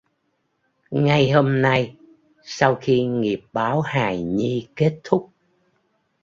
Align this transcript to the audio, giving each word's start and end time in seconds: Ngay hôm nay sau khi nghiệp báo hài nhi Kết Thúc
Ngay 0.91 1.31
hôm 1.31 1.61
nay 1.61 1.95
sau 2.43 2.75
khi 2.81 3.01
nghiệp 3.03 3.41
báo 3.53 3.81
hài 3.81 4.21
nhi 4.23 4.67
Kết 4.75 4.99
Thúc 5.03 5.29